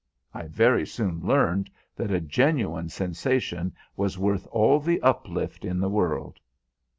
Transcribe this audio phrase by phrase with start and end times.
[0.33, 5.89] I very soon learned that a genuine sensation was worth all the uplift in the
[5.89, 6.39] world."